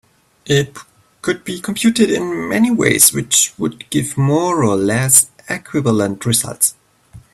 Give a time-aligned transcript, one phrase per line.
[0.47, 0.75] It
[1.21, 6.73] could be computed in many ways which would give more or less equivalent results.